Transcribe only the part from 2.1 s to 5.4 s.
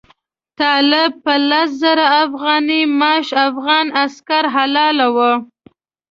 افغانۍ معاش افغان عسکر حلالاوه.